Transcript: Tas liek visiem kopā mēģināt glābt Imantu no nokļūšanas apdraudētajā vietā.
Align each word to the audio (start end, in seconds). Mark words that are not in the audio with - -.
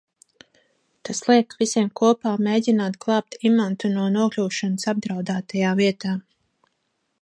Tas 1.09 1.19
liek 1.27 1.53
visiem 1.59 1.91
kopā 2.01 2.33
mēģināt 2.47 2.99
glābt 3.07 3.39
Imantu 3.51 3.95
no 3.99 4.09
nokļūšanas 4.19 4.93
apdraudētajā 4.97 5.81
vietā. 5.83 6.21